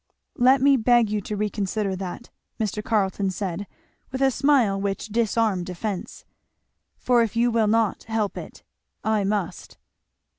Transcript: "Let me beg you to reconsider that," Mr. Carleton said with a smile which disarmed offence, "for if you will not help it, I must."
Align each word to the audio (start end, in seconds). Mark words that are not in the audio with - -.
"Let 0.39 0.63
me 0.63 0.77
beg 0.77 1.11
you 1.11 1.21
to 1.21 1.37
reconsider 1.37 1.95
that," 1.95 2.31
Mr. 2.59 2.83
Carleton 2.83 3.29
said 3.29 3.67
with 4.11 4.19
a 4.19 4.31
smile 4.31 4.81
which 4.81 5.09
disarmed 5.09 5.69
offence, 5.69 6.25
"for 6.97 7.21
if 7.21 7.35
you 7.35 7.51
will 7.51 7.67
not 7.67 8.05
help 8.05 8.35
it, 8.35 8.63
I 9.03 9.23
must." 9.23 9.77